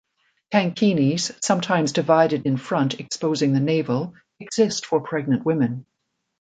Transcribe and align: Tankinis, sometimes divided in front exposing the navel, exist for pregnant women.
Tankinis, 0.51 1.29
sometimes 1.45 1.91
divided 1.91 2.47
in 2.47 2.57
front 2.57 2.99
exposing 2.99 3.53
the 3.53 3.59
navel, 3.59 4.15
exist 4.39 4.83
for 4.87 4.99
pregnant 5.01 5.45
women. 5.45 5.85